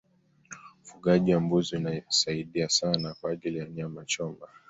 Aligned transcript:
ufugaji 0.83 1.33
wa 1.33 1.39
mbuzi 1.41 1.75
unasiadia 1.75 2.69
sana 2.69 3.13
kwa 3.21 3.31
ajili 3.31 3.57
ya 3.57 3.69
nyama 3.69 4.05
choma 4.05 4.47